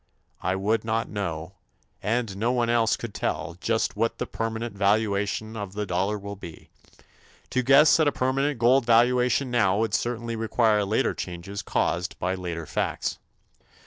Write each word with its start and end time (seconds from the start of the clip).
I 0.41 0.55
would 0.55 0.83
not 0.83 1.09
know, 1.11 1.53
and 2.01 2.35
no 2.35 2.51
one 2.51 2.71
else 2.71 2.97
could 2.97 3.13
tell, 3.13 3.55
just 3.61 3.95
what 3.95 4.17
the 4.17 4.25
permanent 4.25 4.75
valuation 4.75 5.55
of 5.55 5.73
the 5.73 5.85
dollar 5.85 6.17
will 6.17 6.35
be. 6.35 6.71
To 7.51 7.61
guess 7.61 7.99
at 7.99 8.07
a 8.07 8.11
permanent 8.11 8.57
gold 8.57 8.83
valuation 8.83 9.51
now 9.51 9.77
would 9.77 9.93
certainly 9.93 10.35
require 10.35 10.85
later 10.85 11.13
changes 11.13 11.61
caused 11.61 12.17
by 12.17 12.33
later 12.33 12.65
facts. 12.65 13.19